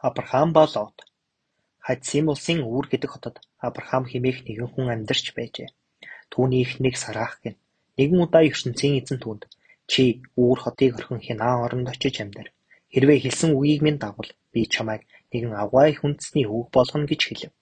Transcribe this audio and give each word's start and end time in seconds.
Абрахам 0.00 0.52
ба 0.52 0.64
Лот 0.74 0.96
Хадсим 1.82 2.30
улсын 2.30 2.62
Үүр 2.62 2.86
гэдэг 2.86 3.10
хотод 3.10 3.36
Абрахам 3.58 4.06
хэмээх 4.06 4.46
нэгэн 4.46 4.70
хүн 4.70 4.94
амьдарч 4.94 5.34
байжээ. 5.34 5.74
Түүний 6.30 6.62
эхнийг 6.62 6.94
Сарах 6.94 7.42
гин. 7.42 7.58
Нэгэн 7.98 8.22
удаа 8.22 8.46
ертөнцийн 8.46 8.94
эзэн 9.02 9.18
түүнд 9.18 9.50
чи 9.90 10.22
Үүр 10.38 10.58
хотыг 10.62 10.94
орхин 11.02 11.18
хянаа 11.18 11.66
оронд 11.66 11.90
очиж 11.90 12.14
амьдар. 12.22 12.54
Хэрвээ 12.94 13.18
хэлсэн 13.26 13.58
үгийг 13.58 13.82
минь 13.82 13.98
дагвал 13.98 14.30
би 14.54 14.70
чамайг 14.70 15.02
нэгэн 15.34 15.58
авгай 15.58 15.90
хүндэсний 15.98 16.46
үг 16.46 16.70
болгоно 16.70 17.10
гэж 17.10 17.20
хэлв. 17.26 17.52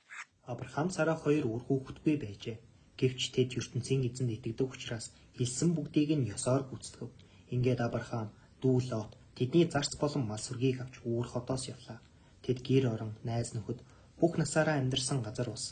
Абрахам 0.44 0.92
Сарах 0.92 1.24
хоёр 1.24 1.48
үр 1.48 1.62
хүүхэдгүй 1.64 2.20
байжээ. 2.20 2.60
Гэвч 3.00 3.32
тэд 3.32 3.56
ертөнцийн 3.56 4.04
эзэнд 4.12 4.36
итгэдэг 4.36 4.68
учраас 4.76 5.08
хэлсэн 5.40 5.72
бүгдийг 5.72 6.12
нь 6.20 6.28
ёсоор 6.36 6.68
гүйцэтгэв. 6.68 7.08
Ингээд 7.48 7.80
Абрахам 7.80 8.28
дүү 8.60 8.76
Лот 8.92 9.16
тэдний 9.32 9.64
зарц 9.72 9.96
болон 9.96 10.28
мал 10.28 10.42
сүргийг 10.44 10.84
авч 10.84 11.00
Үүр 11.00 11.24
хотоос 11.32 11.72
явлаа. 11.72 12.04
Тэд 12.46 12.62
гэр 12.62 12.84
орон, 12.94 13.12
найз 13.26 13.58
нөхөд 13.58 13.82
бүх 14.20 14.32
насаараа 14.38 14.78
амьдарсан 14.78 15.18
газар 15.26 15.48
ус. 15.50 15.64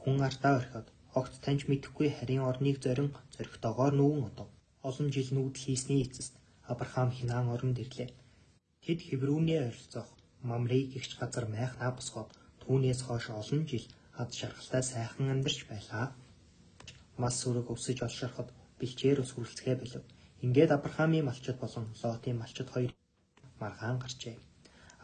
Хүн 0.00 0.20
артаа 0.28 0.60
орхиод 0.60 0.88
огт 1.18 1.32
таньж 1.44 1.64
мэдэхгүй 1.70 2.08
харийн 2.12 2.44
орныг 2.50 2.76
зорин 2.84 3.16
зоригтойгоор 3.34 3.94
нүүн 3.96 4.20
одов. 4.28 4.48
Олон 4.88 5.08
жил 5.14 5.28
нүүдэл 5.32 5.64
хийсний 5.64 6.04
эцэст 6.04 6.34
Абрахам 6.72 7.10
хинаан 7.16 7.48
оронд 7.54 7.78
ирлээ. 7.80 8.10
Тэд 8.84 8.98
Хеврүүний 9.08 9.58
ойролцоох 9.66 10.10
Мамрей 10.48 10.84
гихч 10.92 11.16
газар 11.20 11.46
майхнаа 11.48 11.90
босгоод 11.96 12.30
түүнээс 12.60 13.00
хойш 13.06 13.26
олон 13.40 13.62
жил 13.70 13.86
ад 14.20 14.30
шаргалтай 14.38 14.82
сайхан 14.84 15.32
амьдарч 15.32 15.60
байлаа. 15.70 16.06
Мас 17.22 17.34
сүрэг 17.40 17.66
өвсөж 17.72 17.98
олширхад 18.06 18.48
бэлчээр 18.78 19.18
ус 19.22 19.30
хүрэлцгээ 19.32 19.76
болов. 19.80 20.04
Ингээд 20.44 20.74
Абрахамын 20.76 21.24
малчид 21.26 21.56
болон 21.62 21.84
Лотын 22.02 22.36
малчид 22.38 22.68
хоёр 22.74 22.92
маргаан 23.62 23.98
гарчээ. 24.02 24.36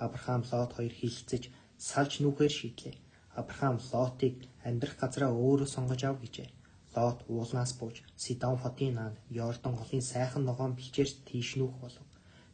Абрахам 0.04 0.42
Лот 0.50 0.70
хоёр 0.76 0.94
хилцэж 1.00 1.42
салж 1.88 2.12
нүхээр 2.22 2.52
шийдлээ. 2.58 2.96
Абрахам 3.40 3.76
Лотыг 3.90 4.36
амьдрах 4.66 4.96
газараа 5.02 5.32
өөрөө 5.44 5.68
сонгож 5.74 6.02
ав 6.10 6.16
гэжээ. 6.22 6.48
Лот 6.94 7.18
уулнаас 7.32 7.72
бууж 7.78 7.96
Сидон 8.22 8.56
хотын 8.62 8.94
наанд 8.96 9.16
Йордан 9.38 9.74
голын 9.76 10.04
сайхан 10.12 10.44
ногоон 10.46 10.72
бэлчээр 10.76 11.10
тийш 11.28 11.48
нүүх 11.56 11.74
болов. 11.80 12.08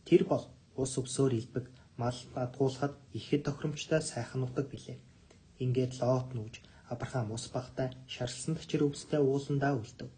Тэр 0.06 0.22
бол 0.30 0.44
ус 0.82 0.92
өвсөөр 1.00 1.32
илбэг 1.40 1.66
мал 2.00 2.18
бадгуулахад 2.34 2.94
ихэд 3.18 3.42
тохиромжтой 3.44 4.00
сайхан 4.02 4.40
нутаг 4.42 4.66
билээ. 4.70 4.98
Ингээд 5.62 5.92
Лот 6.00 6.28
нүүж 6.36 6.54
Абрахам 6.92 7.32
ус 7.36 7.44
багтай 7.54 7.88
шарлсан 8.14 8.54
тачир 8.56 8.82
өвстэй 8.86 9.20
ууландаа 9.20 9.74
үлдэв. 9.76 10.08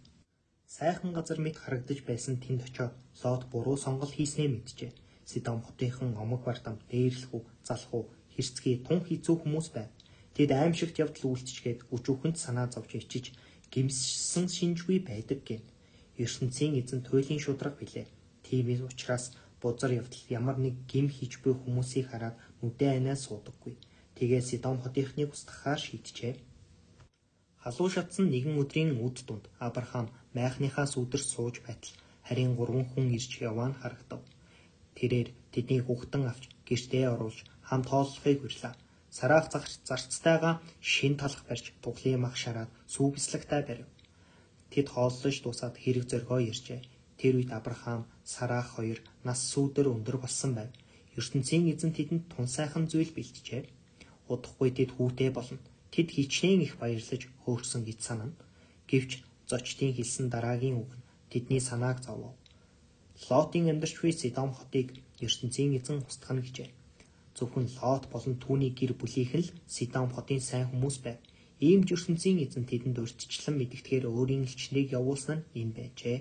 Сайхан 0.77 1.11
газар 1.17 1.39
мэт 1.42 1.56
харагдаж 1.59 1.98
байсан 2.06 2.37
тэнд 2.44 2.62
очиод 2.69 2.94
Лот 3.22 3.42
буруу 3.53 3.77
сонголт 3.84 4.15
хийснээ 4.15 4.48
мэджээ. 4.53 4.92
Сидон 5.31 5.59
хотынхан 5.62 6.11
омог 6.23 6.42
бардам 6.48 6.77
дээрлэхүү, 6.91 7.42
залхуу, 7.69 8.05
хэрцгий 8.34 8.77
тун 8.86 9.00
хийцүү 9.06 9.37
хүмүүс 9.39 9.69
байв. 9.77 9.91
Тэд 10.34 10.50
аимшигт 10.50 10.97
явдал 11.05 11.31
үйлчичгээд 11.31 11.81
өчүүхэнд 11.95 12.37
санаа 12.45 12.67
зовж 12.75 12.91
ичиж 12.98 13.27
гимссэн 13.72 14.47
шинжгүй 14.56 14.98
байдаг 15.11 15.41
гэн. 15.48 15.62
ертөнцийн 16.25 16.75
эзэн 16.81 17.00
туйлын 17.06 17.41
шудраг 17.45 17.75
билээ. 17.78 18.06
Тийм 18.45 18.67
учраас 18.89 19.25
бузар 19.62 19.92
явдал 20.00 20.25
ямар 20.39 20.56
нэг 20.64 20.75
гим 20.91 21.06
хийж 21.17 21.33
буй 21.42 21.55
хүмүүсийг 21.55 22.06
хараад 22.11 22.37
нүдэн 22.61 22.97
анаа 22.98 23.17
суудаггүй. 23.17 23.75
Тэгээ 24.17 24.42
Сидом 24.48 24.77
хотынхныг 24.81 25.31
устгахаар 25.33 25.81
шийджээ. 25.87 26.34
Халуун 27.62 27.92
шатсан 27.94 28.27
нэгэн 28.33 28.56
өдрийн 28.62 28.91
үд 29.06 29.17
дунд 29.28 29.44
Абрахам 29.67 30.06
майхныхаас 30.34 30.92
үдэрч 30.97 31.27
сууж 31.31 31.56
байтал 31.65 31.94
харин 32.27 32.56
гурван 32.59 32.87
хүн 32.91 33.06
ирж 33.17 33.31
яваа 33.48 33.69
нь 33.70 33.78
харагдав. 33.81 34.20
Тэрээр 35.01 35.29
тэдний 35.48 35.81
хүүхдэн 35.81 36.29
авч 36.29 36.45
гэртээ 36.69 37.09
оруулж 37.09 37.41
хамт 37.65 37.89
хооллохыг 37.89 38.39
хүрлээ. 38.45 38.75
Сараах 39.17 39.48
зарцтайгаа 39.89 40.55
шин 40.93 41.17
талах 41.17 41.43
барьж 41.48 41.73
туглын 41.81 42.20
мах 42.20 42.37
шараад 42.37 42.70
сүүбэслэгтэй 42.93 43.62
барив. 43.65 43.89
Тэд 44.72 44.87
хооллож 44.93 45.37
дуусаад 45.41 45.75
хэрэг 45.81 46.05
зоргоо 46.05 46.41
иржээ. 46.44 46.81
Тэр 47.19 47.33
үед 47.41 47.50
Абрахам, 47.59 48.05
Сараах 48.33 48.69
хоёр 48.77 48.99
нас 49.25 49.41
сүүдэр 49.50 49.89
өндөр 49.94 50.16
болсон 50.21 50.53
байв. 50.55 50.71
ертөнцийн 51.19 51.65
эзэн 51.72 51.93
тэдэнд 51.97 52.25
тун 52.33 52.47
сайхан 52.56 52.84
зүйл 52.93 53.10
бэлтжээ. 53.16 53.65
Удахгүй 54.33 54.71
тэд 54.77 54.91
хүүтэй 54.94 55.31
болно. 55.34 55.59
Тэд 55.93 56.09
хичнээн 56.15 56.60
их 56.66 56.75
баярлаж 56.81 57.22
хөөрсөн 57.43 57.83
гэж 57.89 57.99
санана. 58.05 58.37
Гэвч 58.91 59.10
зочдын 59.50 59.93
хэлсэн 59.97 60.27
дараагийн 60.31 60.77
үг 60.83 60.93
нь 60.94 61.06
тэдний 61.33 61.62
санааг 61.69 61.99
зовов. 62.06 62.40
Лотын 63.30 63.70
амьдарч 63.70 63.94
буй 64.02 64.12
Сидом 64.12 64.50
хотыг 64.58 64.86
ертөнцийн 65.26 65.70
эзэн 65.78 66.02
устгах 66.02 66.42
гэжээ. 66.42 66.68
Зөвхөн 67.36 67.66
Лот 67.78 68.04
болон 68.10 68.34
түүний 68.42 68.74
гэр 68.74 68.92
бүлийнх 68.98 69.34
нь 69.38 69.46
л 69.46 69.54
Сидом 69.74 70.10
хотын 70.10 70.42
сайн 70.42 70.66
хүмүүс 70.66 70.96
байв. 71.04 71.18
Ийм 71.62 71.86
ч 71.86 71.94
ертөнцийн 71.94 72.42
эзэн 72.42 72.64
тэдэнд 72.66 72.98
урьдчилан 72.98 73.54
мэдгэтгэхээр 73.54 74.10
өөрийн 74.10 74.46
элчнийг 74.50 74.88
явуулсан 74.98 75.46
нь 75.46 75.62
энэ 75.62 75.74
байжээ. 75.78 76.18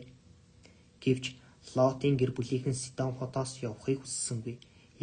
Гэвч 1.01 1.25
Лотын 1.73 2.13
гэр 2.21 2.31
бүлийнхэн 2.37 2.77
Сидом 2.77 3.17
хотоос 3.17 3.51
явахыг 3.65 4.05
хүссэнгүй. 4.05 4.55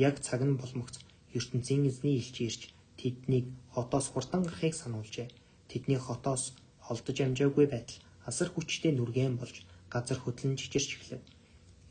Яг 0.07 0.23
цаг 0.23 0.47
нь 0.47 0.59
болмогц 0.61 1.03
ертөнцийн 1.35 1.91
эзний 1.91 2.23
элч 2.23 2.37
ирж 2.47 2.61
тэднийг 3.01 3.51
хотоос 3.75 4.07
хурдан 4.15 4.47
гарахыг 4.47 4.75
сануулжээ. 4.79 5.29
Тэдний 5.71 5.99
хотоос 5.99 6.55
холдож 6.87 7.19
амжаагүй 7.19 7.67
байтал 7.67 7.99
асар 8.31 8.49
хүчтэй 8.55 8.93
нүргэн 8.95 9.35
болж 9.43 9.67
газар 9.91 10.19
хөдлөн 10.23 10.55
чичирч 10.55 10.91
эхлэв. 11.03 11.23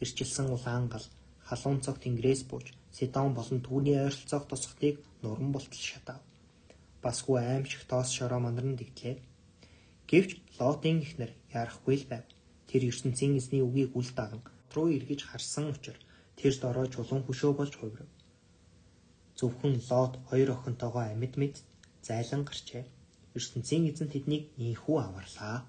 Ирчилсэн 0.03 0.47
улаан 0.55 0.85
гал 0.93 1.05
халуун 1.47 1.79
цог 1.85 1.97
тэнгэрээс 2.03 2.43
бууж 2.49 2.67
Сидон 2.95 3.33
болон 3.35 3.59
түүний 3.59 3.97
ойролцоох 3.99 4.45
тосготыг 4.47 4.95
нуран 5.21 5.51
болтол 5.51 5.83
шатав. 5.91 6.19
Басгүй 7.03 7.39
аимшиг 7.43 7.83
тоос 7.91 8.09
шороо 8.15 8.39
мандарн 8.39 8.75
дэгтлээ. 8.79 9.19
Гэвч 10.09 10.31
Лотын 10.59 11.03
ихнэр 11.05 11.31
ярахгүй 11.51 11.95
л 11.99 12.05
байв. 12.11 12.23
Тэр 12.69 12.81
ертөнцийн 12.87 13.35
эзний 13.39 13.63
үгийг 13.67 13.91
үл 13.99 14.09
даган 14.15 14.41
руу 14.73 14.87
эргэж 14.95 15.21
харсан 15.27 15.65
учраас 15.75 16.03
тэрд 16.39 16.61
ороо 16.69 16.87
чулуун 16.87 17.23
хөшөө 17.27 17.51
болж 17.55 17.73
хувирв. 17.77 18.07
Зөвхөн 19.37 19.75
Лот 19.89 20.13
хоёр 20.29 20.49
охинтойгоо 20.55 21.03
амьд 21.11 21.33
мэд 21.41 21.55
зайлан 22.07 22.43
гарчээ. 22.47 22.83
ертөнцийн 23.37 23.83
эзэн 23.91 24.07
тэднийг 24.11 24.43
ийхүү 24.55 24.97
аварлаа. 25.03 25.67